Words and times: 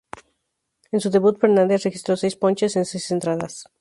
En 0.91 0.99
su 0.99 1.11
debut, 1.11 1.37
Fernández 1.39 1.83
registró 1.83 2.17
seis 2.17 2.35
ponches 2.35 2.75
en 2.75 2.85
seis 2.85 3.11
entradas. 3.11 3.67